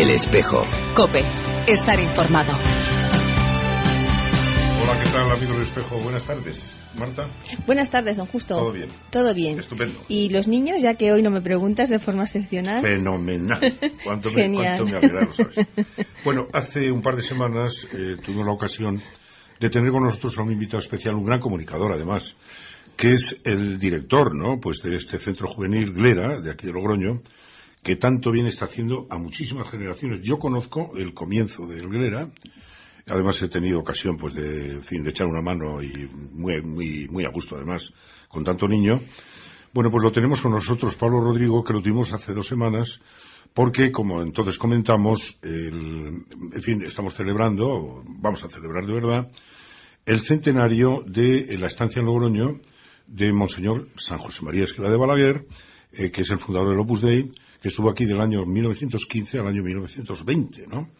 [0.00, 0.62] El espejo.
[0.96, 1.20] Cope.
[1.68, 2.52] Estar informado.
[4.82, 5.98] Hola, ¿qué tal, amigo del espejo?
[5.98, 6.74] Buenas tardes.
[6.98, 7.24] Marta.
[7.66, 8.56] Buenas tardes, don Justo.
[8.56, 8.88] Todo bien.
[9.10, 9.58] Todo bien.
[9.58, 10.00] Estupendo.
[10.08, 12.80] ¿Y los niños, ya que hoy no me preguntas de forma excepcional?
[12.80, 13.60] Fenomenal.
[14.02, 14.78] ¿Cuánto me, Genial.
[14.78, 15.66] cuánto me alegraron, ¿sabes?
[16.24, 19.02] Bueno, hace un par de semanas eh, tuvimos la ocasión
[19.58, 22.38] de tener con nosotros a un invitado especial, un gran comunicador además,
[22.96, 24.60] que es el director, ¿no?
[24.60, 27.20] Pues de este centro juvenil Glera, de aquí de Logroño,
[27.82, 30.20] que tanto bien está haciendo a muchísimas generaciones.
[30.22, 32.30] Yo conozco el comienzo del Glera,
[33.06, 37.24] además he tenido ocasión, pues, de, fin, de echar una mano y muy, muy, muy
[37.24, 37.92] a gusto además
[38.28, 39.00] con tanto niño.
[39.72, 43.00] Bueno, pues lo tenemos con nosotros, Pablo Rodrigo, que lo tuvimos hace dos semanas,
[43.54, 49.30] porque, como entonces comentamos, el- en fin, estamos celebrando, vamos a celebrar de verdad,
[50.06, 52.60] el centenario de la estancia en Logroño
[53.06, 55.46] de Monseñor San José María Esquela de Balaguer,
[55.92, 57.30] eh, que es el fundador del Opus Dei,
[57.60, 60.90] que estuvo aquí del año 1915 al año 1920, ¿no?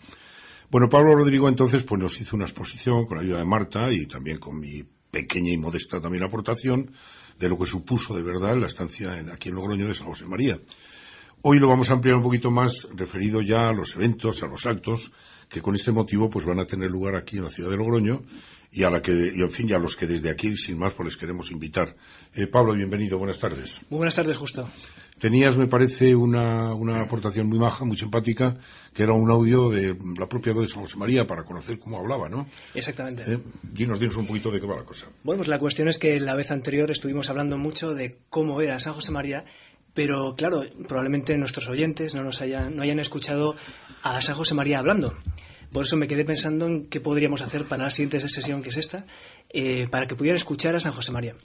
[0.71, 4.07] Bueno, Pablo Rodrigo entonces pues nos hizo una exposición con la ayuda de Marta y
[4.07, 6.93] también con mi pequeña y modesta también aportación
[7.39, 10.61] de lo que supuso de verdad la estancia aquí en Logroño de San José María.
[11.43, 14.67] Hoy lo vamos a ampliar un poquito más referido ya a los eventos, a los
[14.67, 15.11] actos
[15.49, 18.23] que con este motivo pues van a tener lugar aquí en la ciudad de Logroño
[18.71, 20.93] y a la que y en fin y a los que desde aquí sin más
[20.93, 21.97] pues les queremos invitar.
[22.35, 23.81] Eh, Pablo, bienvenido, buenas tardes.
[23.89, 24.69] Muy buenas tardes, justo.
[25.19, 28.57] Tenías, me parece, una, una aportación muy maja, muy simpática,
[28.95, 31.99] que era un audio de la propia voz de San José María para conocer cómo
[31.99, 32.47] hablaba, ¿no?
[32.75, 33.25] Exactamente.
[33.27, 35.09] Eh, dinos, dinos un poquito de qué va la cosa.
[35.25, 38.79] Bueno, pues la cuestión es que la vez anterior estuvimos hablando mucho de cómo era
[38.79, 39.45] San José María,
[39.95, 43.55] pero claro, probablemente nuestros oyentes no, nos hayan, no hayan escuchado
[44.03, 45.15] a San José María hablando.
[45.73, 48.77] Por eso me quedé pensando en qué podríamos hacer para la siguiente sesión, que es
[48.77, 49.07] esta,
[49.51, 51.37] eh, para que pudieran escuchar a San José María.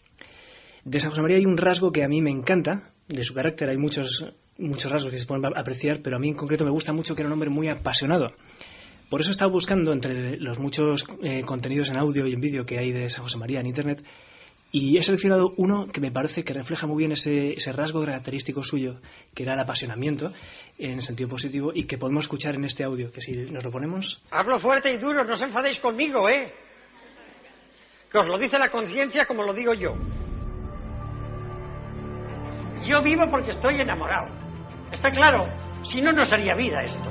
[0.84, 3.70] De San José María hay un rasgo que a mí me encanta, de su carácter
[3.70, 4.26] hay muchos,
[4.58, 7.22] muchos rasgos que se pueden apreciar, pero a mí en concreto me gusta mucho que
[7.22, 8.28] era un hombre muy apasionado.
[9.10, 12.66] Por eso he estado buscando entre los muchos eh, contenidos en audio y en vídeo
[12.66, 14.04] que hay de San José María en Internet
[14.78, 19.00] y he seleccionado uno que me parece que refleja muy bien ese, rasgo característico suyo,
[19.34, 20.34] que era el apasionamiento
[20.78, 24.22] en sentido positivo y que podemos escuchar en este audio, que si nos lo ponemos...
[24.32, 26.54] Hablo fuerte y duro, no os enfadéis conmigo, ¿eh?
[28.12, 29.96] Que os lo dice la conciencia como lo digo yo.
[32.86, 34.28] Yo vivo porque estoy enamorado.
[34.92, 35.46] Está claro,
[35.84, 37.10] si no, no sería vida esto.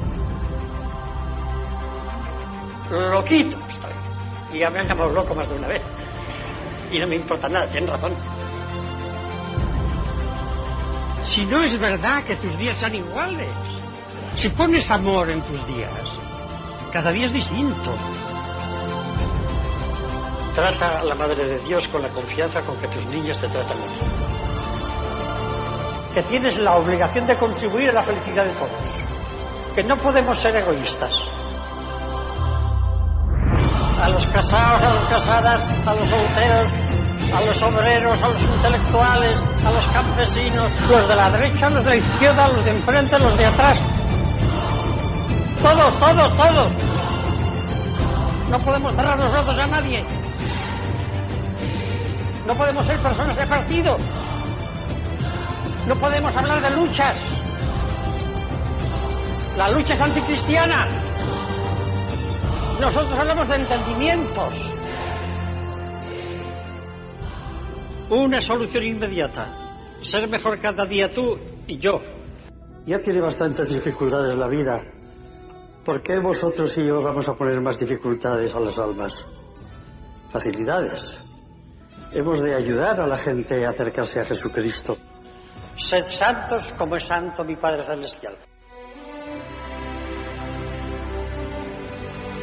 [2.91, 3.94] Loquito estoy.
[4.52, 5.82] Y ya me han llamado loco más de una vez.
[6.90, 8.16] Y no me importa nada, tienen razón.
[11.22, 13.50] Si no es verdad que tus días sean iguales.
[14.36, 16.18] Si pones amor en tus días,
[16.92, 17.96] cada día es distinto.
[20.54, 23.76] Trata a la Madre de Dios con la confianza con que tus niños te tratan.
[26.14, 29.74] Que tienes la obligación de contribuir a la felicidad de todos.
[29.74, 31.12] Que no podemos ser egoístas.
[34.04, 36.72] A los casados, a las casadas, a los solteros,
[37.32, 41.91] a los obreros, a los intelectuales, a los campesinos, los de la derecha, los de
[41.91, 43.82] la izquierda, los de enfrente, los de atrás.
[45.62, 46.76] Todos, todos, todos.
[48.50, 50.04] No podemos cerrar los ojos a nadie.
[52.47, 53.97] No podemos ser personas de partido.
[55.88, 57.16] No podemos hablar de luchas.
[59.56, 60.88] La lucha es anticristiana.
[62.80, 64.74] Nosotros hablamos de entendimientos.
[68.10, 69.48] Una solución inmediata.
[70.02, 71.36] Ser mejor cada día tú
[71.66, 72.00] y yo.
[72.84, 74.82] Ya tiene bastantes dificultades en la vida.
[75.84, 79.26] ¿Por qué vosotros y yo vamos a poner más dificultades a las almas?
[80.30, 81.22] Facilidades.
[82.12, 84.96] Hemos de ayudar a la gente a acercarse a Jesucristo.
[85.76, 88.36] Sed santos como es santo mi Padre Celestial.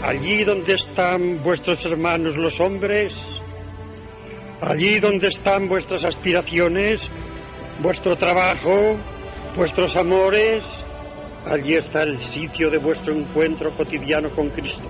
[0.03, 3.13] Allí donde están vuestros hermanos los hombres,
[4.59, 7.07] allí donde están vuestras aspiraciones,
[7.83, 8.97] vuestro trabajo,
[9.55, 10.65] vuestros amores,
[11.45, 14.85] allí está el sitio de vuestro encuentro cotidiano con Cristo.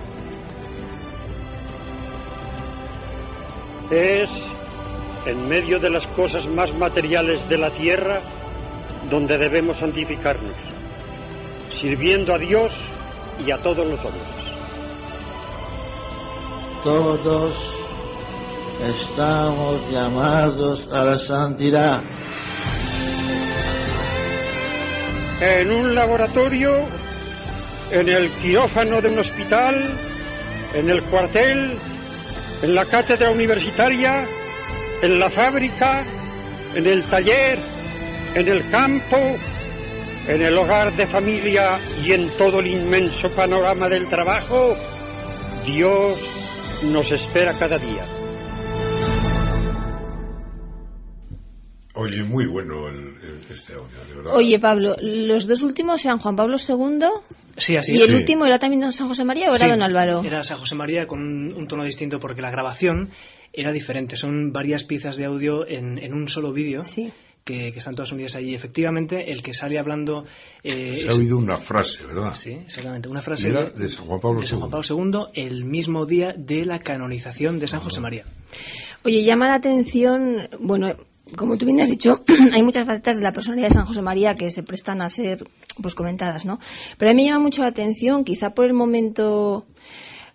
[3.91, 4.29] Es
[5.25, 8.21] en medio de las cosas más materiales de la tierra
[9.09, 10.55] donde debemos santificarnos,
[11.69, 12.71] sirviendo a Dios
[13.45, 14.40] y a todos los hombres.
[16.83, 17.75] Todos
[18.81, 22.01] estamos llamados a la santidad.
[25.41, 26.77] En un laboratorio,
[27.91, 29.93] en el quirófano de un hospital,
[30.73, 31.77] en el cuartel,
[32.63, 34.25] en la cátedra universitaria,
[35.03, 36.03] en la fábrica,
[36.73, 37.59] en el taller,
[38.33, 39.17] en el campo,
[40.27, 44.75] en el hogar de familia y en todo el inmenso panorama del trabajo,
[45.63, 46.40] Dios
[46.83, 48.05] nos espera cada día.
[51.93, 54.35] Oye, muy bueno el, el- este audio, de verdad.
[54.35, 56.99] Oye, Pablo, los dos últimos eran Juan Pablo II
[57.57, 58.09] Sí, así y es.
[58.09, 60.23] el último era también don San José María o era Sí, don Álvaro.
[60.23, 63.09] Era San José María con un, un tono distinto porque la grabación
[63.51, 64.15] era diferente.
[64.15, 67.11] Son varias piezas de audio en, en un solo vídeo Sí.
[67.43, 68.53] Que, que están todas unidas allí.
[68.53, 70.25] Efectivamente, el que sale hablando.
[70.63, 72.33] eh, Se ha es- oído una frase, ¿verdad?
[72.33, 73.09] Sí, exactamente.
[73.09, 74.81] Una frase Era de San Juan Pablo de San Juan II.
[74.89, 78.25] Pablo II el mismo día de la canonización de San José María.
[79.03, 80.95] Oye, llama la atención, bueno,
[81.35, 82.23] como tú bien has dicho,
[82.53, 85.43] hay muchas facetas de la personalidad de San José María que se prestan a ser
[85.81, 86.59] pues comentadas, ¿no?
[86.99, 89.65] Pero a mí me llama mucho la atención, quizá por el momento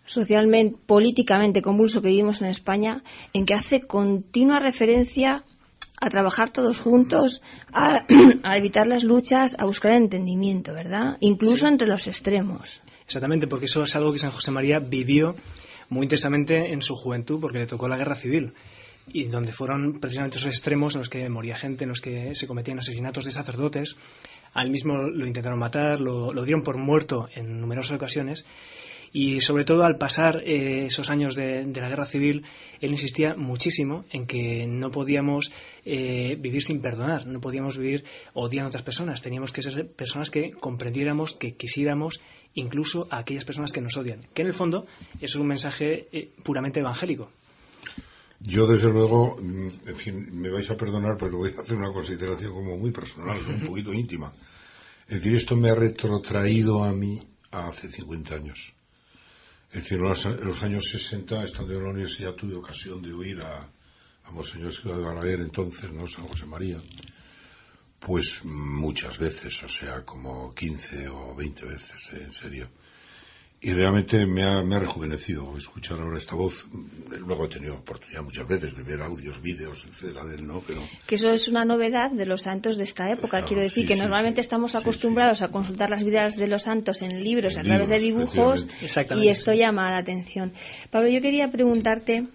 [0.04, 5.44] socialmente, políticamente convulso que vivimos en España, en que hace continua referencia
[6.00, 8.04] a trabajar todos juntos, a,
[8.42, 11.16] a evitar las luchas, a buscar el entendimiento, ¿verdad?
[11.20, 11.66] Incluso Sí.
[11.66, 12.82] entre los extremos.
[13.06, 15.34] Exactamente, porque eso es algo que San José María vivió
[15.88, 18.52] muy intensamente en su juventud, porque le tocó la guerra civil.
[19.08, 22.48] Y donde fueron precisamente esos extremos en los que moría gente, en los que se
[22.48, 23.96] cometían asesinatos de sacerdotes.
[24.52, 28.44] Al mismo lo intentaron matar, lo, lo dieron por muerto en numerosas ocasiones.
[29.12, 32.44] Y sobre todo al pasar eh, esos años de, la guerra civil,
[32.80, 35.52] él insistía muchísimo en que no podíamos
[35.84, 38.04] eh, vivir sin perdonar, no podíamos vivir
[38.34, 39.22] odiando a otras personas.
[39.22, 42.20] Teníamos que ser personas que comprendiéramos, que quisiéramos
[42.54, 44.22] incluso a aquellas personas que nos odian.
[44.34, 47.30] Que en el fondo eso es un mensaje eh, puramente evangélico.
[48.40, 51.92] Yo, desde luego, mm, en fin, me vais a perdonar, pero voy a hacer una
[51.92, 54.32] consideración como muy personal, un poquito íntima.
[55.08, 57.20] Es decir, esto me ha retrotraído a mí
[57.50, 58.74] a hace 50 años.
[59.70, 63.68] Es decir, en los, años 60, estando en la universidad, tuve ocasión de oír a,
[64.24, 66.06] a Monseñor Silva de Balaguer, entonces, ¿no?
[66.06, 66.80] San José María,
[67.98, 72.22] pues muchas veces, o sea, como 15 o 20 veces, ¿eh?
[72.22, 72.68] en serio.
[73.66, 76.64] Y realmente me ha, me ha rejuvenecido escuchar ahora esta voz.
[77.10, 80.62] Luego he tenido oportunidad muchas veces de ver audios, vídeos, etcétera, de él, ¿no?
[80.64, 83.38] Pero Que eso es una novedad de los santos de esta época.
[83.38, 84.46] Claro, Quiero decir sí, que sí, normalmente sí.
[84.46, 85.44] estamos acostumbrados sí.
[85.46, 88.68] a consultar las vidas de los santos en libros En a través de dibujos
[89.16, 90.52] y esto llama la atención.
[90.92, 92.28] Pablo, yo quería preguntarte.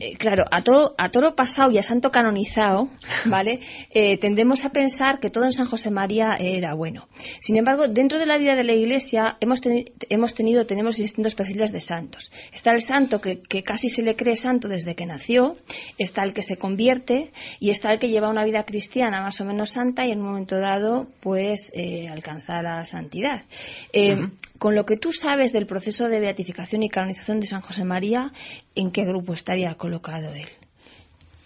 [0.00, 2.88] Eh, claro, a toro, a toro pasado y a santo canonizado,
[3.26, 3.60] ¿vale?
[3.90, 7.08] Eh, tendemos a pensar que todo en San José María era bueno.
[7.40, 11.34] Sin embargo, dentro de la vida de la Iglesia hemos, teni- hemos tenido, tenemos distintos
[11.34, 12.30] perfiles de santos.
[12.52, 15.56] Está el santo que, que casi se le cree santo desde que nació,
[15.98, 19.44] está el que se convierte y está el que lleva una vida cristiana más o
[19.44, 23.44] menos santa y en un momento dado, pues, eh, alcanza la santidad.
[23.92, 24.16] Eh,
[24.58, 28.32] Con lo que tú sabes del proceso de beatificación y canonización de San José María,
[28.74, 30.48] ¿en qué grupo estaría colocado él?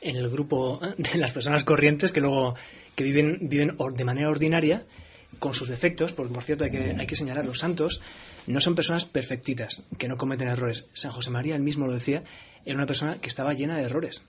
[0.00, 2.54] en el grupo de las personas corrientes que luego
[2.94, 4.86] que viven viven de manera ordinaria
[5.38, 8.00] con sus defectos, porque por cierto hay que, hay que señalar, los santos
[8.46, 10.88] no son personas perfectitas, que no cometen errores.
[10.92, 12.24] San José María, él mismo lo decía,
[12.64, 14.26] era una persona que estaba llena de errores.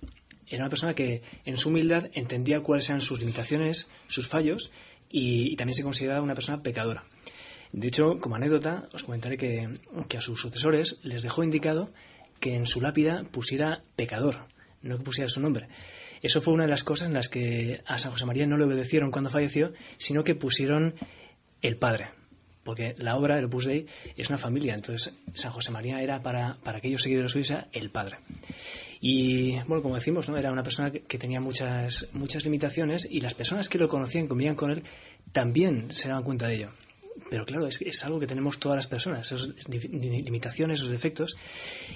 [0.48, 4.72] Era una persona que en su humildad entendía cuáles eran sus limitaciones, sus fallos,
[5.10, 7.04] y, y también se consideraba una persona pecadora.
[7.74, 9.68] De hecho, como anécdota, os comentaré que,
[10.18, 11.90] a sus sucesores les dejó indicado
[12.40, 14.48] que en su lápida pusiera pecador,
[14.82, 15.68] no que pusiera su nombre.
[16.22, 18.66] Eso fue una de las cosas en las que a San José María no le
[18.66, 20.96] obedecieron cuando falleció, sino que pusieron
[21.62, 22.10] el padre.
[22.64, 24.76] Porque la obra, el Opus Dei, es una familia.
[24.76, 28.18] Entonces, San José María era para, para aquellos seguidores suyos el padre.
[29.00, 30.38] Y, bueno, como decimos, ¿no?
[30.38, 34.28] era una persona que, que tenía muchas, muchas limitaciones y las personas que lo conocían,
[34.28, 34.84] convivían con él,
[35.32, 36.70] también se daban cuenta de ello.
[37.32, 41.38] Pero claro, es, es algo que tenemos todas las personas, esas limitaciones, esos defectos.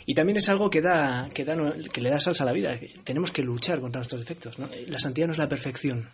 [0.05, 1.53] Y también es algo que, da, que, da,
[1.91, 2.71] que le da salsa a la vida.
[3.03, 4.57] Tenemos que luchar contra nuestros defectos.
[4.57, 4.69] ¿no?
[4.87, 6.07] La santidad no es la perfección.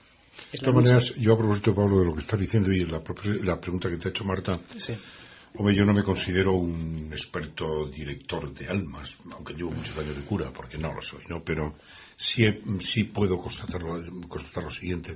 [0.51, 3.03] De todas maneras, yo a propósito, Pablo, de lo que estás diciendo y la,
[3.43, 4.93] la pregunta que te ha hecho Marta, Sí.
[5.55, 10.23] hombre, yo no me considero un experto director de almas, aunque llevo muchos años de
[10.23, 11.43] cura, porque no lo soy, ¿no?
[11.43, 11.75] Pero
[12.15, 12.43] sí,
[12.79, 15.15] sí puedo constatar lo, constatar lo siguiente.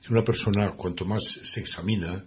[0.00, 2.26] Si una persona, cuanto más se examina,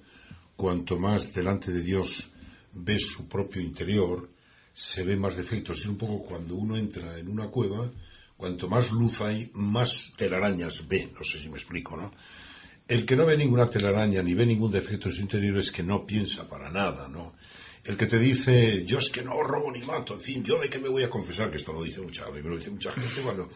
[0.61, 2.29] cuanto más delante de Dios
[2.73, 4.29] ve su propio interior,
[4.71, 5.79] se ve más defectos.
[5.79, 7.89] Es un poco cuando uno entra en una cueva,
[8.37, 11.11] cuanto más luz hay, más telarañas ve.
[11.17, 12.11] No sé si me explico, ¿no?
[12.87, 15.81] El que no ve ninguna telaraña ni ve ningún defecto en su interior es que
[15.81, 17.33] no piensa para nada, ¿no?
[17.83, 20.69] El que te dice, yo es que no robo ni mato, en fin, yo de
[20.69, 23.49] qué me voy a confesar, que esto lo dice mucha, lo dice mucha gente, cuando,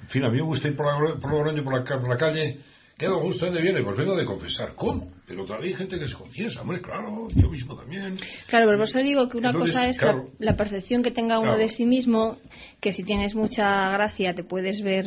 [0.00, 2.58] en fin, a mí me gusta ir por la, por la, por la calle,
[2.98, 3.80] ¿Qué don gusto dónde viene?
[3.84, 4.74] Pues vengo de confesar.
[4.74, 5.12] ¿Cómo?
[5.24, 8.16] Pero todavía hay gente que se confiesa, hombre, claro, yo mismo también.
[8.48, 10.30] Claro, pero por eso digo que una Entonces, cosa es claro.
[10.40, 11.58] la, la percepción que tenga uno Claro.
[11.62, 12.38] de sí mismo,
[12.80, 15.06] que si tienes mucha gracia te puedes ver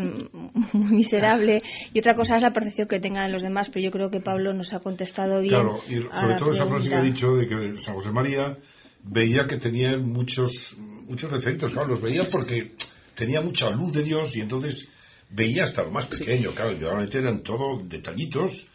[0.73, 1.59] muy miserable,
[1.93, 4.53] y otra cosa es la percepción que tengan los demás, pero yo creo que Pablo
[4.53, 5.53] nos ha contestado bien.
[5.53, 8.57] Claro, y sobre todo esa frase que ha dicho de que San José María
[9.03, 12.71] veía que tenía muchos, muchos defectos, claro, los veía porque
[13.15, 14.87] tenía mucha luz de Dios y entonces
[15.31, 18.67] veía hasta lo más pequeño, claro, y realmente eran todo detallitos,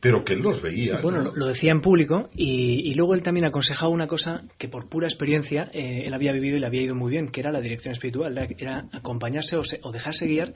[0.00, 1.00] pero que él los veía.
[1.00, 1.32] Bueno, ¿no?
[1.34, 5.06] lo, decía en público y, y luego él también aconsejaba una cosa que por pura
[5.06, 7.92] experiencia eh, él había vivido y le había ido muy bien, que era la dirección
[7.92, 10.52] espiritual, era, era acompañarse o, se- o dejarse guiar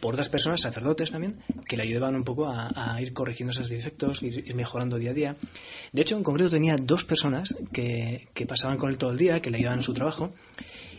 [0.00, 3.68] por otras personas, sacerdotes también, que le ayudaban un poco a, a ir corrigiendo esos
[3.68, 5.36] defectos, ir, ir mejorando día a día.
[5.92, 9.40] De hecho, en concreto tenía dos personas que, que pasaban con él todo el día,
[9.40, 10.32] que le ayudaban en su trabajo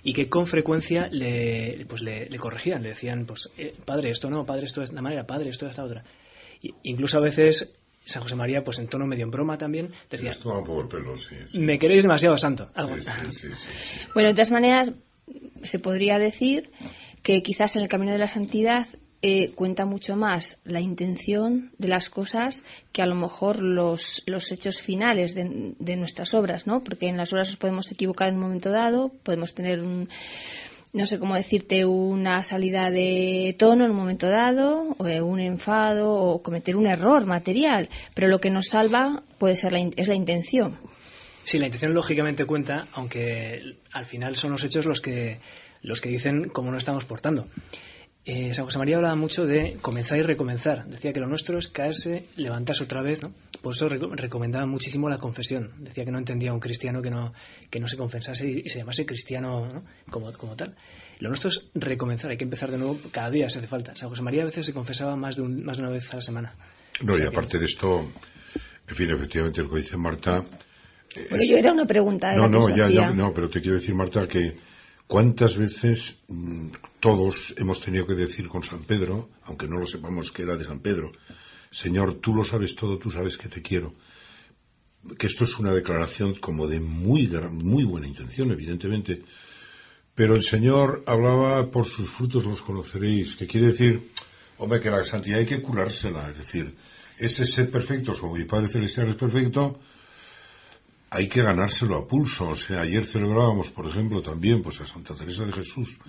[0.06, 4.30] y que con frecuencia le, pues le, le corregían, le decían, pues, eh, padre, esto
[4.30, 6.04] no, padre, esto es de una manera, padre, esto es de esta otra.
[6.62, 10.38] Y- incluso a veces San José María, pues en tono medio en broma también, decía,
[10.44, 11.36] pelo, sí.
[11.48, 11.60] sí.
[11.60, 12.70] me queréis demasiado santo.
[12.76, 12.96] Algo.
[12.98, 13.98] Sí, sí, sí, sí, sí.
[14.14, 14.94] Bueno, de todas maneras,
[15.64, 16.70] se podría decir
[17.24, 18.86] que quizás en el camino de la santidad
[19.28, 24.52] eh, cuenta mucho más la intención de las cosas que a lo mejor los, los
[24.52, 26.84] hechos finales de, de nuestras obras, ¿no?
[26.84, 30.10] Porque en las obras nos podemos equivocar en un momento dado, podemos tener un,
[30.94, 36.14] no sé cómo decirte, una salida de tono en un momento dado, o un enfado,
[36.14, 40.14] o cometer un error material, pero lo que nos salva puede ser la, es la
[40.14, 40.78] intención.
[41.46, 45.40] Sí, la intención lógicamente cuenta, aunque al final son los hechos los que,
[45.82, 47.48] los que dicen cómo nos estamos portando.
[48.28, 50.88] Eh, San José María hablaba mucho de comenzar y recomenzar.
[50.88, 53.32] Decía que lo nuestro es caerse, levantarse otra vez, ¿no?
[53.62, 55.72] Por eso reco- recomendaba muchísimo la confesión.
[55.78, 57.34] Decía que no entendía a un cristiano que no,
[57.70, 59.84] que no se confesase y, y se llamase cristiano ¿no?
[60.10, 60.76] como, como tal.
[61.20, 63.94] Lo nuestro es recomenzar, hay que empezar de nuevo cada día si hace falta.
[63.96, 66.16] San José María a veces se confesaba más de, un- más de una vez a
[66.16, 66.56] la semana.
[67.04, 68.12] No, O y que- aparte de esto,
[68.88, 70.38] en fin, efectivamente lo que dice Marta...
[71.16, 73.52] eh, Bueno, es- yo era una pregunta de No, la no, ya, ya, no, pero
[73.52, 74.56] te quiero decir, Marta, que
[75.08, 76.70] cuántas veces mm,
[77.00, 80.66] todos hemos tenido que decir con San Pedro, aunque no lo sepamos que era de
[80.66, 81.12] San Pedro,
[81.72, 83.94] Señor, tú lo sabes todo, tú sabes que te quiero.
[85.20, 89.24] Que esto es una declaración como de muy, muy buena intención, evidentemente.
[90.16, 94.10] Pero el Señor hablaba, por sus frutos los conoceréis, que quiere decir,
[94.58, 96.76] hombre, que la santidad hay que curársela, es decir,
[97.20, 99.80] ese ser perfecto, como mi Padre Celestial es perfecto,
[101.10, 102.50] hay que ganárselo a pulso.
[102.50, 106.00] O sea, ayer celebrábamos, por ejemplo, también pues a Santa Teresa de Jesús,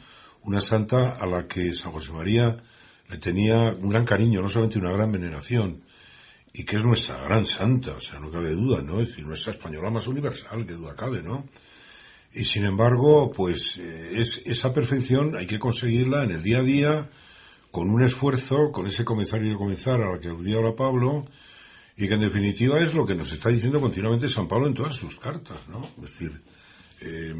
[0.42, 2.62] una santa a la que San José María
[3.08, 5.82] le tenía un gran cariño, no solamente una gran veneración,
[6.52, 9.00] y que es nuestra gran santa, o sea, no cabe duda, ¿no?
[9.00, 11.44] Es decir, nuestra española más universal, que duda cabe, ¿no?
[12.32, 16.62] Y sin embargo, pues eh, es, esa perfección hay que conseguirla en el día a
[16.62, 17.10] día,
[17.70, 21.26] con un esfuerzo, con ese comenzar y recomenzar a la que aludía ahora Pablo,
[21.96, 24.96] y que en definitiva es lo que nos está diciendo continuamente San Pablo en todas
[24.96, 25.88] sus cartas, ¿no?
[25.96, 26.42] Es decir,
[27.00, 27.32] eh,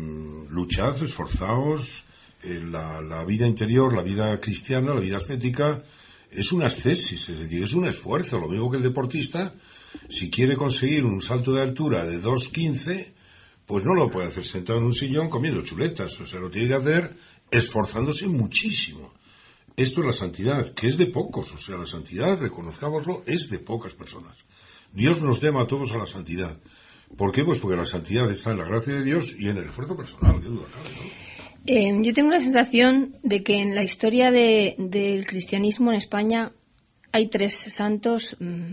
[0.49, 2.05] luchad, esforzaos,
[2.43, 5.83] eh, la, la vida interior, la vida cristiana, la vida ascética,
[6.31, 8.39] es una ascesis, es decir, es un esfuerzo.
[8.39, 9.55] Lo mismo que el deportista,
[10.09, 13.13] si quiere conseguir un salto de altura de 2.15,
[13.67, 16.19] pues no lo puede hacer sentado en un sillón comiendo chuletas.
[16.21, 17.17] O sea, lo tiene que hacer
[17.51, 19.13] esforzándose muchísimo.
[19.77, 21.53] Esto es la santidad, que es de pocos.
[21.53, 24.37] O sea, la santidad, reconozcámoslo, es de pocas personas.
[24.93, 26.57] Dios nos llama a todos a la santidad.
[27.17, 27.45] ¿Por qué?
[27.45, 30.41] Pues porque la santidad está en la gracia de Dios y en el esfuerzo personal,
[30.41, 31.37] qué duda cabe, ¿no?
[31.69, 36.53] Eh, yo tengo la sensación de que en la historia de- del cristianismo en España
[37.13, 38.73] hay tres santos mm,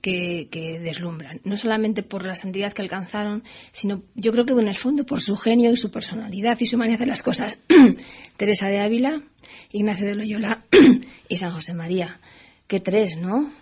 [0.00, 4.68] que, que deslumbran, no solamente por la santidad que alcanzaron, sino yo creo que en
[4.68, 7.58] el fondo por su genio y su personalidad y su manera de hacer las cosas.
[8.36, 9.22] Teresa de Ávila,
[9.72, 10.64] Ignacio de Loyola
[11.28, 12.20] y San José María.
[12.66, 13.52] Qué tres, ¿no?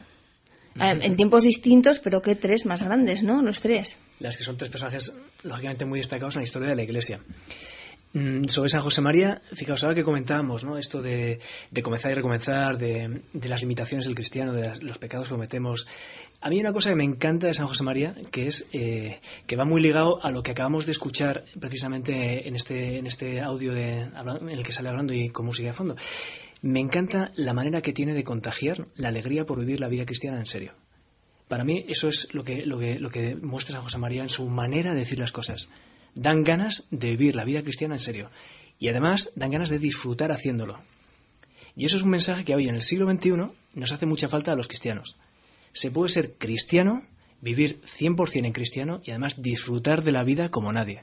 [0.76, 3.42] Eh, En tiempos distintos, pero qué tres más grandes, ¿no?
[3.42, 3.96] Los tres.
[4.20, 5.12] las que son tres personajes
[5.44, 7.20] lógicamente muy destacados en la historia de la Iglesia.
[8.12, 10.78] Mm, Sobre San José María, fijaos ahora que comentábamos, ¿no?
[10.78, 11.40] Esto de,
[11.72, 15.34] de comenzar y recomenzar, de, de las limitaciones del cristiano, de las- los pecados que
[15.34, 15.86] cometemos.
[16.44, 19.18] A mí hay una cosa que me encanta de San José María, que es eh,
[19.46, 23.40] que va muy ligado a lo que acabamos de escuchar precisamente en este, en este
[23.40, 25.96] audio de, en el que sale hablando y con música de fondo.
[26.60, 30.38] Me encanta la manera que tiene de contagiar la alegría por vivir la vida cristiana
[30.38, 30.74] en serio.
[31.48, 34.28] Para mí eso es lo que, lo que, lo que muestra San José María en
[34.28, 35.70] su manera de decir las cosas.
[36.14, 38.30] Dan ganas de vivir la vida cristiana en serio.
[38.78, 40.78] Y además dan ganas de disfrutar haciéndolo.
[41.74, 43.30] Y eso es un mensaje que hoy en el siglo XXI
[43.72, 45.16] nos hace mucha falta a los cristianos.
[45.74, 47.02] Se puede ser cristiano,
[47.42, 51.02] vivir 100% en cristiano y además disfrutar de la vida como nadie.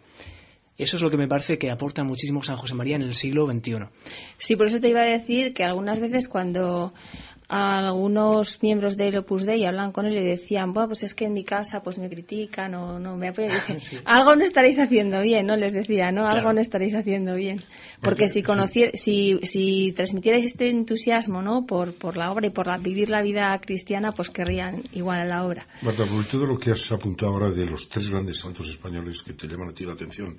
[0.78, 3.46] Eso es lo que me parece que aporta muchísimo San José María en el siglo
[3.46, 3.90] XXI.
[4.40, 6.94] Sí, por eso te iba a decir que algunas veces cuando
[7.51, 11.34] algunos miembros del Opus Dei hablan con él y decían, bueno, pues es que en
[11.34, 13.51] mi casa pues me critican o no me apoyan.
[13.53, 15.58] Dicen, algo no estaréis haciendo bien, ¿no?
[15.58, 16.25] Les decía, ¿no?
[16.25, 17.62] Algo no estaréis haciendo bien.
[18.01, 21.65] Porque si, conocier, si, si transmitierais este entusiasmo, ¿no?
[21.65, 25.25] Por, por la obra y por la, vivir la vida cristiana, pues querrían igual a
[25.25, 25.67] la obra.
[25.81, 29.34] Marta, por todo lo que has apuntado ahora de los tres grandes santos españoles que
[29.34, 30.38] te llaman a ti la atención,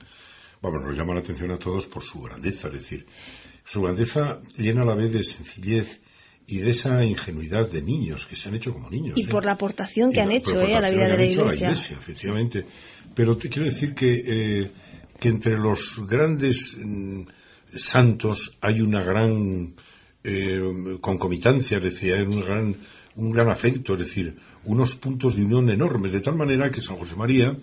[0.63, 3.07] bueno, nos llama la atención a todos por su grandeza, es decir,
[3.67, 6.01] su grandeza llena a la vez de sencillez
[6.47, 9.15] y de esa ingenuidad de niños que se han hecho como niños.
[9.17, 11.71] Y por la aportación que han hecho eh, a la vida de la iglesia.
[11.71, 12.67] efectivamente.
[13.15, 14.73] Pero te quiero decir que, eh,
[15.19, 17.23] que entre los grandes mm,
[17.75, 19.75] santos hay una gran
[20.25, 22.77] eh, concomitancia, es decir, hay un gran,
[23.17, 26.97] un gran afecto, es decir, unos puntos de unión enormes, de tal manera que San
[26.97, 27.57] José María,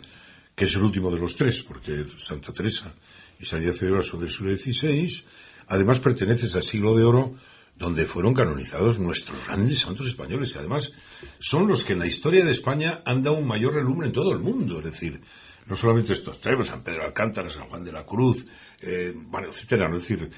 [0.56, 2.94] que es el último de los tres, porque Santa Teresa
[3.40, 5.24] y San Ignacio de Oro son del siglo XVI,
[5.68, 7.36] además pertenece al siglo de oro
[7.80, 10.92] donde fueron canonizados nuestros grandes santos españoles, que además
[11.40, 14.34] son los que en la historia de España han dado un mayor relumbre en todo
[14.34, 15.22] el mundo, es decir,
[15.66, 18.46] no solamente estos tres, San Pedro Alcántara, San Juan de la Cruz,
[18.82, 20.30] eh, bueno, etcétera, es decir,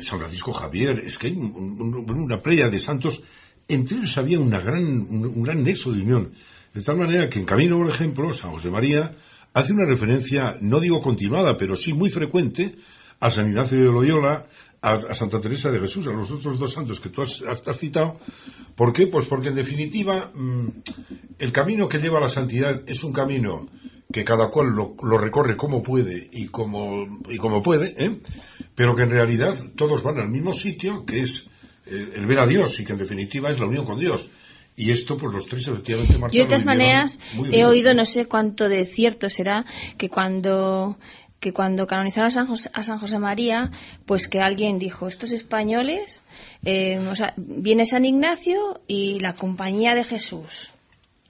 [0.00, 3.22] San Francisco Javier, es que hay una playa de santos,
[3.68, 6.32] entre ellos había una gran, un, gran nexo de unión,
[6.72, 9.16] de tal manera que en camino, por ejemplo, San José María
[9.52, 12.76] hace una referencia, no digo continuada, pero sí muy frecuente,
[13.20, 14.46] a San Ignacio de Loyola,
[14.80, 17.42] a, Santa Teresa de Jesús, a los otros dos santos que tú has,
[17.78, 18.18] citado.
[18.74, 19.06] ¿Por qué?
[19.06, 20.68] Pues porque en definitiva mm,
[21.38, 23.68] el camino que lleva a la santidad es un camino
[24.12, 28.20] que cada cual lo, recorre como puede y como, y como puede, ¿eh?
[28.74, 31.50] pero que en realidad todos van al mismo sitio, que es
[31.86, 34.30] el, el ver a Dios y que en definitiva es la unión con Dios.
[34.76, 37.18] Y esto, pues los tres efectivamente Yo de todas maneras
[37.50, 39.64] he oído, no sé cuánto de cierto será,
[39.96, 40.98] que cuando
[41.46, 43.70] que cuando canonizaron a San, José, a San José María,
[44.04, 46.24] pues que alguien dijo, estos españoles,
[46.64, 50.72] eh, o sea, viene San Ignacio y la compañía de Jesús.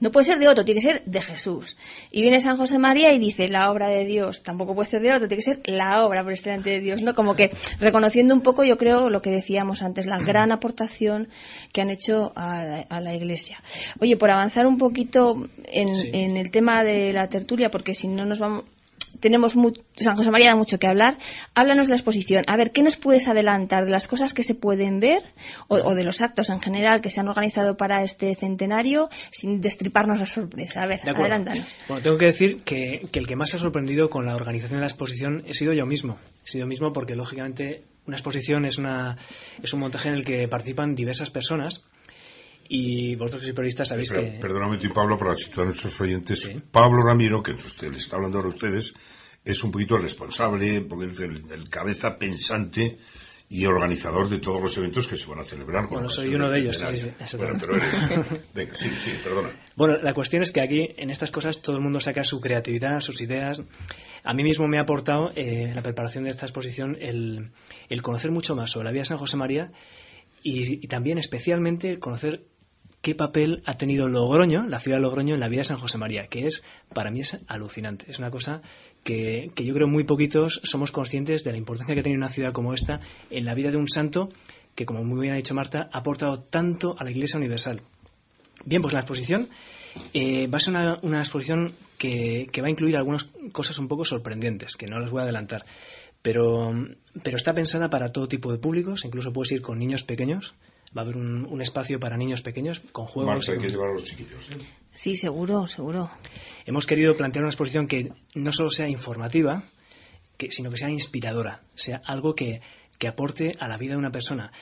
[0.01, 1.77] No puede ser de otro, tiene que ser de Jesús.
[2.11, 4.43] Y viene San José María y dice la obra de Dios.
[4.43, 7.15] Tampoco puede ser de otro, tiene que ser la obra por delante de Dios, ¿no?
[7.15, 11.29] Como que reconociendo un poco, yo creo, lo que decíamos antes, la gran aportación
[11.75, 13.63] que han hecho a la, Iglesia.
[14.01, 18.25] Oye, por avanzar un poquito en, en, el tema de la tertulia, porque si no
[18.25, 18.65] nos vamos,
[19.21, 19.57] tenemos
[19.97, 21.19] San José María da mucho que hablar.
[21.55, 22.45] Háblanos de la exposición.
[22.47, 25.23] A ver, ¿qué nos puedes adelantar de las cosas que se pueden ver
[25.69, 30.21] o, de los actos en general que se han organizado para este centenario sin destriparnos
[30.21, 30.83] la sorpresa?
[30.83, 31.67] A ver, adelántanos.
[31.89, 34.83] Bueno, tengo que decir que, el que más se ha sorprendido con la organización de
[34.83, 36.19] la exposición he sido yo mismo.
[36.45, 39.17] He sido yo mismo porque, lógicamente, una exposición es, una,
[39.63, 41.85] es un montaje en el que participan diversas personas
[42.69, 44.39] y vosotros que sois periodistas sabéis que...
[44.41, 46.51] Perdóname, y Pablo, para situar a nuestros oyentes.
[46.71, 48.95] Pablo Ramiro, que usted les está hablando ahora a ustedes,
[49.47, 52.99] es un poquito el responsable, porque es el, cabeza pensante
[53.49, 55.89] y organizador de todos los eventos que se van a celebrar.
[55.89, 58.43] Bueno, soy uno de ellos, sí, sí, bueno, pero eres...
[58.55, 59.57] Venga, sí, sí, perdona.
[59.77, 62.99] Bueno, la cuestión es que aquí, en estas cosas, todo el mundo saca su creatividad,
[62.99, 63.63] sus ideas.
[64.25, 67.53] A mí mismo me ha aportado, eh, en la preparación de esta exposición, el,
[67.89, 69.71] el, conocer mucho más sobre la vida de San José María
[70.43, 72.43] y, y también, especialmente, el conocer
[73.07, 75.97] qué papel ha tenido Logroño, la ciudad de Logroño, en la vida de San José
[75.97, 78.05] María, que es, para mí, es alucinante.
[78.11, 78.63] Es una cosa
[79.05, 82.75] que, yo creo muy poquitos somos conscientes de la importancia que tiene una ciudad como
[82.75, 82.99] esta
[83.31, 84.31] en la vida de un santo
[84.75, 87.81] que, como muy bien ha dicho Marta, ha aportado tanto a la Iglesia Universal.
[88.65, 89.51] Bien, pues la exposición
[90.13, 94.75] eh, va a ser una, exposición que, va a incluir algunas cosas un poco sorprendentes,
[94.75, 95.63] que no les voy a adelantar.
[96.23, 96.73] Pero,
[97.23, 100.57] pero está pensada para todo tipo de públicos, incluso puedes ir con niños pequeños,
[100.97, 103.49] va a haber un, espacio para niños pequeños con juegos.
[103.49, 104.49] hay que llevar a los chiquillos.
[104.51, 104.67] ¿eh?
[104.93, 106.11] Sí, seguro, seguro.
[106.65, 109.65] Hemos querido plantear una exposición que no solo sea informativa,
[110.37, 112.61] que, sino que sea inspiradora, sea algo que,
[112.99, 114.53] que aporte a la vida de una persona,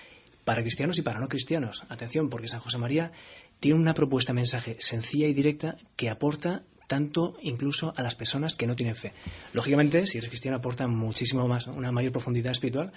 [0.45, 1.85] para cristianos y para no cristianos.
[1.89, 3.13] Atención, porque San José María
[3.61, 8.67] tiene una propuesta mensaje sencilla y directa que aporta tanto incluso a las personas que
[8.67, 9.13] no tienen fe.
[9.53, 12.93] Lógicamente, si eres cristiano aporta muchísimo más, una mayor profundidad espiritual,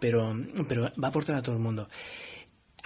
[0.00, 0.34] pero,
[0.68, 1.88] pero va a aportar a todo el mundo.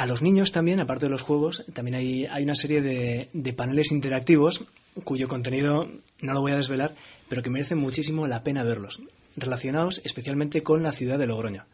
[0.01, 3.93] A los niños también, aparte de los juegos, también hay, hay una serie de, paneles
[3.93, 4.65] interactivos
[5.05, 5.91] cuyo contenido
[6.23, 6.95] no lo voy a desvelar,
[7.29, 8.99] pero que merecen muchísimo la pena verlos,
[9.37, 11.67] relacionados especialmente con la ciudad de Logroño.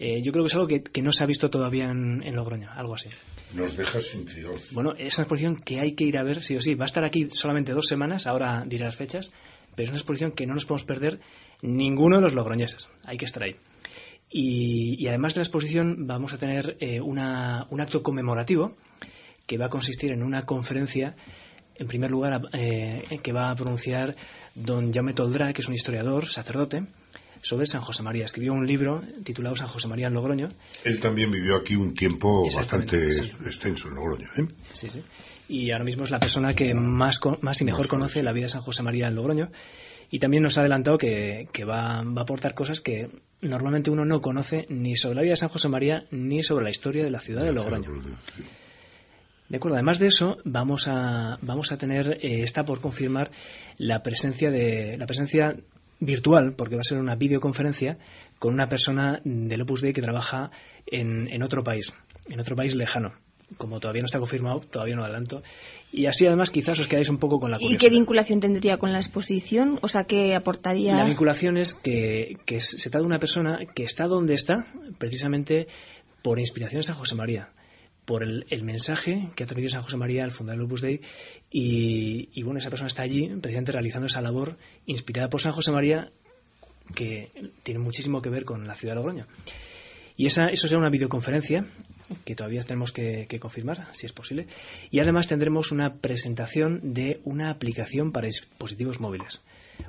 [0.00, 2.96] Eh, yo creo que es algo que, no se ha visto todavía en, Logroño, algo
[2.96, 3.08] así.
[3.54, 4.72] Nos dejas intrigados.
[4.72, 6.74] Bueno, es una exposición que hay que ir a ver sí o sí.
[6.74, 9.32] Va a estar aquí solamente dos semanas, ahora diré las fechas,
[9.76, 11.20] pero es una exposición que no nos podemos perder
[11.62, 12.90] ninguno de los logroñeses.
[13.04, 13.54] Hay que estar ahí.
[14.32, 18.76] Y, además de la exposición vamos a tener eh, un acto conmemorativo
[19.46, 21.16] que va a consistir en una conferencia,
[21.74, 24.14] en primer lugar, eh, que va a pronunciar
[24.54, 26.84] don Jaume Toldrá, que es un historiador, sacerdote,
[27.42, 28.24] sobre San José María.
[28.24, 30.48] Escribió un libro titulado San José María en Logroño.
[30.84, 33.36] Él también vivió aquí un tiempo bastante sí.
[33.44, 34.28] extenso en Logroño.
[34.36, 34.46] ¿eh?
[34.72, 35.02] Sí, sí.
[35.48, 38.50] Y ahora mismo es la persona que más, más y mejor conoce la vida de
[38.50, 39.50] San José María en Logroño.
[40.10, 43.08] Y también nos ha adelantado que, que va, va a aportar cosas que
[43.42, 46.70] normalmente uno no conoce ni sobre la vida de San José María ni sobre la
[46.70, 47.90] historia de la ciudad de Logroño.
[48.36, 48.42] Sí.
[49.50, 53.32] De acuerdo, además de eso, vamos a, vamos a tener, eh, está por confirmar
[53.78, 55.56] la presencia de la presencia
[55.98, 57.98] virtual, porque va a ser una videoconferencia
[58.38, 60.52] con una persona del Opus Dei que trabaja
[60.86, 61.92] en, en otro país,
[62.28, 63.12] en otro país lejano.
[63.56, 65.42] Como todavía no está confirmado, todavía no adelanto.
[65.92, 67.80] Y así además quizás os quedáis un poco con la ¿Y curiosidad.
[67.80, 69.78] qué vinculación tendría con la exposición?
[69.82, 70.94] O sea, ¿qué aportaría?
[70.94, 74.64] La vinculación es que, que se trata de una persona que está donde está
[74.98, 75.66] precisamente
[76.22, 77.50] por inspiración de San José María,
[78.04, 81.00] por el, el mensaje que ha transmitido San José María al fundador del Opus Dei
[81.50, 85.72] y, y, bueno, esa persona está allí precisamente realizando esa labor inspirada por San José
[85.72, 86.10] María
[86.94, 87.30] que
[87.62, 89.26] tiene muchísimo que ver con la ciudad de Logroño.
[90.20, 91.64] Y esa, eso será una videoconferencia
[92.26, 94.48] que todavía tenemos que, confirmar, si es posible.
[94.90, 99.42] Y además tendremos una presentación de una aplicación para dispositivos móviles.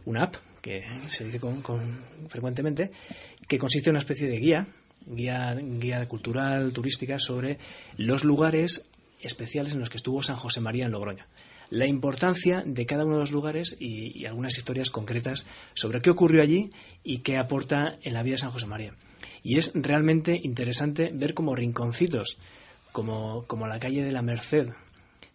[0.05, 1.61] Una app, que se dice con,
[2.29, 2.91] frecuentemente,
[3.45, 4.67] que consiste en una especie de guía,
[5.05, 7.57] guía, cultural, turística, sobre
[7.97, 8.89] los lugares
[9.19, 11.25] especiales en los que estuvo San José María en Logroño.
[11.71, 16.41] La importancia de cada uno de los lugares y algunas historias concretas sobre qué ocurrió
[16.41, 16.69] allí
[17.03, 18.93] y qué aporta en la vida de San José María.
[19.43, 22.38] Y es realmente interesante ver como rinconcitos,
[22.91, 24.67] como, como la calle de la Merced,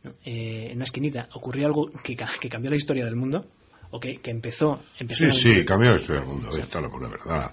[0.05, 0.11] ¿no?
[0.25, 3.47] Eh, en una esquinita, ocurrió algo que, ca- que cambió la historia del mundo,
[3.91, 6.51] o que, que empezó, empezó Sí, sí, cambió la historia del mundo.
[6.53, 7.51] ahí está la pura verdad.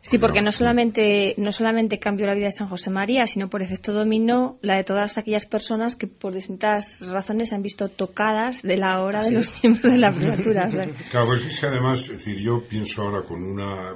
[0.00, 3.62] Sí, porque No, solamente, no solamente cambió la vida de San José María, sino por
[3.62, 8.62] efecto dominó la de todas aquellas personas que por distintas razones se han visto tocadas
[8.62, 9.46] de la hora Así de es.
[9.52, 10.68] los miembros de la criatura.
[11.10, 13.94] Claro, pues es que además, es decir, yo pienso ahora con una,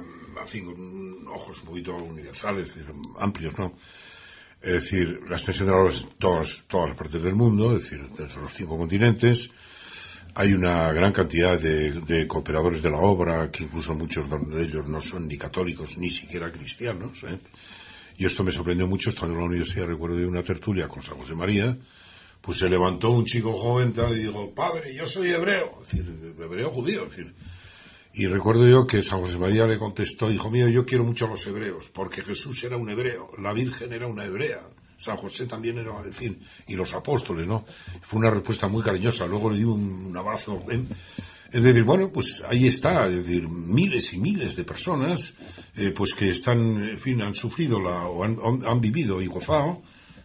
[0.65, 2.75] con ojos un poquito universales,
[3.19, 3.73] amplios, ¿no?
[4.61, 7.83] Es decir, la extensión de la obra es todas, todas las partes del mundo, es
[7.83, 9.51] decir, desde los cinco continentes.
[10.33, 14.87] Hay una gran cantidad de, de cooperadores de la obra, que incluso muchos de ellos
[14.87, 17.23] no son ni católicos ni siquiera cristianos.
[17.23, 17.39] ¿eh?
[18.17, 21.17] Y esto me sorprendió mucho estando en la universidad, recuerdo de una tertulia con San
[21.17, 21.77] José María,
[22.41, 26.35] pues se levantó un chico joven tal y dijo, padre, yo soy hebreo, es decir,
[26.39, 27.35] hebreo judío, es decir,
[28.17, 31.29] y recuerdo yo que San José María le contestó, hijo mío, yo quiero mucho a
[31.29, 34.61] los hebreos, porque Jesús era un hebreo, la Virgen era una hebrea,
[34.97, 37.65] San José también era, en fin, y los apóstoles, ¿no?
[38.01, 40.59] Fue una respuesta muy cariñosa, luego le di un, un abrazo.
[40.71, 40.81] ¿eh?
[41.51, 45.35] Es decir, bueno, pues ahí está, es decir, miles y miles de personas,
[45.75, 49.27] eh, pues que están, en fin, han sufrido la, o han, han- han vivido y
[49.27, 49.81] gozado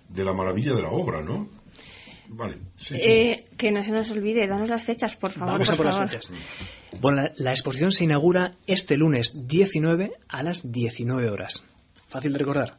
[0.08, 1.48] de la maravilla de la obra, ¿no?
[2.28, 3.00] Vale, sí, sí.
[3.02, 5.52] eh, que no se nos olvide, danos las fechas, por favor.
[5.52, 6.10] Vamos a por por las favor.
[6.10, 6.32] fechas.
[7.00, 11.64] Bueno, la, la exposición se inaugura este lunes 19 a las 19 horas.
[12.06, 12.72] Fácil de recordar,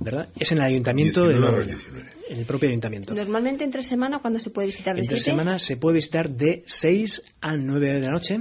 [0.00, 0.30] ¿verdad?
[0.38, 2.10] Es en el ayuntamiento de 19 a las Logroño, 19.
[2.30, 3.14] en el propio ayuntamiento.
[3.14, 4.94] Normalmente entre semana, cuando se puede visitar?
[4.94, 5.30] ¿De Entre siete?
[5.30, 8.38] semana se puede visitar de 6 a 9 de la noche,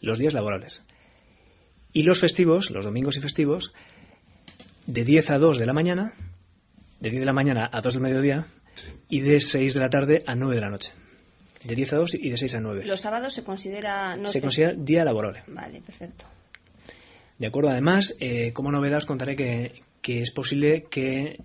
[0.00, 0.84] los días laborables.
[1.92, 3.72] Y los festivos, los domingos y festivos,
[4.86, 6.12] de 10 a 2 de la mañana,
[6.98, 8.46] de 10 de la mañana a 2 del mediodía,
[9.08, 10.92] y de 6 de la tarde a 9 de la noche.
[11.64, 12.84] De 10 a 2 y de 6 a 9.
[12.86, 14.16] Los sábados se considera...
[14.16, 15.42] No se sé- considera día laborable.
[15.48, 16.24] Vale, perfecto.
[17.38, 21.38] De acuerdo, además, eh, como novedad os contaré que, que es posible que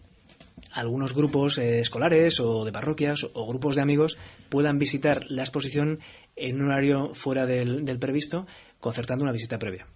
[0.72, 4.18] algunos grupos eh, escolares o de parroquias o grupos de amigos
[4.50, 6.00] puedan visitar la exposición
[6.36, 8.46] en un horario fuera del, del previsto,
[8.80, 9.88] concertando una visita previa.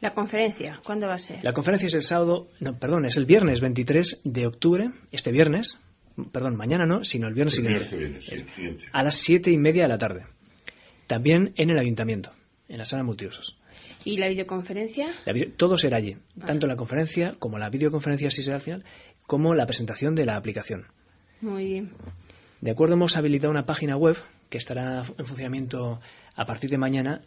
[0.00, 1.44] La conferencia, ¿cuándo va a ser?
[1.44, 5.78] La conferencia es el sábado, no, perdón, es el viernes 23 de octubre, este viernes,
[6.32, 8.84] perdón, mañana no, sino el viernes El siguiente, viernes que viene, sí, el siguiente.
[8.92, 10.26] a las siete y media de la tarde.
[11.06, 12.30] También en el ayuntamiento,
[12.68, 13.58] en la sala multiusos.
[14.04, 15.14] ¿Y la videoconferencia?
[15.24, 18.84] La video- todo será allí, tanto la conferencia como la videoconferencia, si será al final,
[19.26, 20.86] como la presentación de la aplicación.
[21.40, 21.92] Muy bien.
[22.60, 24.16] De acuerdo, hemos habilitado una página web
[24.48, 26.00] que estará en funcionamiento
[26.36, 27.22] a partir de mañana,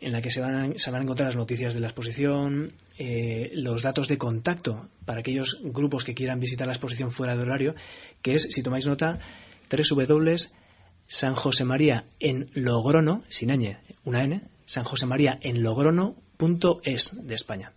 [0.00, 2.72] en la que se van a, se van a encontrar las noticias de la exposición,
[2.98, 7.42] eh, los datos de contacto para aquellos grupos que quieran visitar la exposición fuera de
[7.42, 7.74] horario,
[8.22, 9.18] que es, si tomáis nota,
[9.70, 10.34] www.
[11.10, 17.34] San José María en Logrono, sin ñ, una n, San José María en Logrono.es de
[17.34, 17.72] España.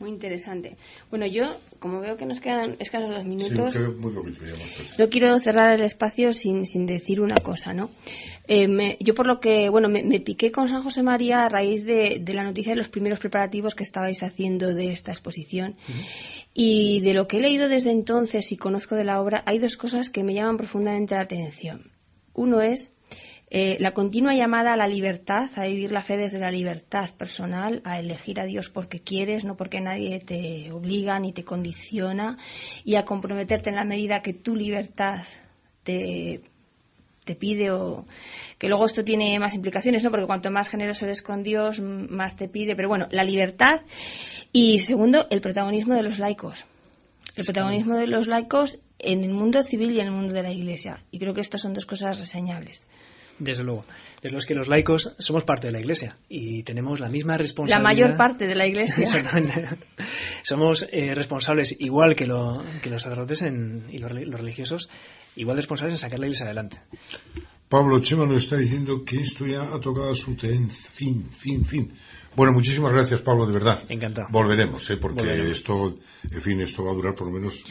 [0.00, 0.76] Muy interesante.
[1.10, 4.12] Bueno, yo, como veo que nos quedan escasos dos minutos, muy
[4.98, 7.90] no quiero cerrar el espacio sin, sin decir una cosa, ¿no?
[8.48, 11.48] Eh, me- yo por lo que, bueno, me, me piqué con San José María a
[11.50, 15.76] raíz de, de la noticia de los primeros preparativos que estabais haciendo de esta exposición.
[16.54, 19.76] Y de lo que he leído desde entonces y conozco de la obra, hay dos
[19.76, 21.90] cosas que me llaman profundamente la atención.
[22.32, 22.90] Uno es
[23.50, 27.82] eh, la continua llamada a la libertad, a vivir la fe desde la libertad personal,
[27.84, 32.38] a elegir a Dios porque quieres, no porque nadie te obliga ni te condiciona,
[32.84, 35.24] y a comprometerte en la medida que tu libertad
[35.82, 36.42] te,
[37.24, 38.06] te pide o
[38.58, 40.10] que luego esto tiene más implicaciones, ¿no?
[40.10, 43.80] Porque cuanto más generoso eres con Dios, más te pide, pero bueno, la libertad
[44.52, 46.64] y segundo, el protagonismo de los laicos.
[47.36, 50.52] El protagonismo de los laicos en el mundo civil y en el mundo de la
[50.52, 51.02] Iglesia.
[51.10, 52.86] Y creo que estas son dos cosas reseñables.
[53.40, 53.84] Desde luego.
[54.22, 57.78] Desde los que los laicos somos parte de la Iglesia y tenemos la misma responsabilidad.
[57.78, 59.06] La mayor parte de la Iglesia.
[60.42, 64.90] somos eh, responsables, igual que, lo, que los sacerdotes en, y los, los, religiosos,
[65.36, 66.80] igual de responsables en sacar la Iglesia adelante.
[67.70, 71.94] Pablo Chema nos está diciendo que esto ya ha tocado su ten, fin, fin, fin.
[72.36, 73.82] Bueno, muchísimas gracias, Pablo, de verdad.
[73.88, 74.28] Encantado.
[74.30, 74.96] Volveremos, ¿eh?
[75.00, 75.98] porque esto,
[76.30, 77.64] en fin, esto va a durar por lo menos.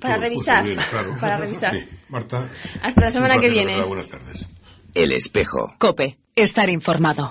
[0.00, 0.64] Para revisar.
[0.88, 1.16] claro.
[1.20, 1.72] Para revisar.
[1.78, 1.86] Sí.
[2.10, 2.50] Marta.
[2.82, 3.78] Hasta la semana que viene.
[3.86, 4.46] Buenas tardes.
[4.94, 5.74] El espejo.
[5.78, 6.18] Cope.
[6.36, 7.30] Estar informado.